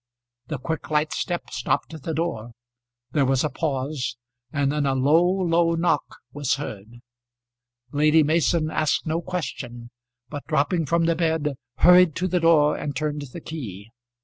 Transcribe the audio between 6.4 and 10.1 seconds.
heard. Lady Mason asked no question,